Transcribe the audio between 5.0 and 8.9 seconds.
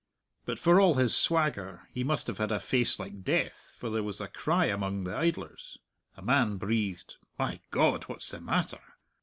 the idlers. A man breathed, "My God! What's the matter?"